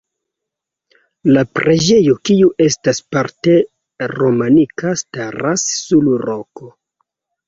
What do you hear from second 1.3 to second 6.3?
La preĝejo, kiu estas parte romanika, staras sur